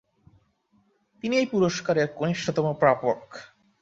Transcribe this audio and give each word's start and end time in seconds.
তিনি 1.23 1.35
এই 1.37 1.47
পুরস্কারের 1.51 2.07
কনিষ্ঠতম 2.15 2.65
প্রাপক। 2.73 3.19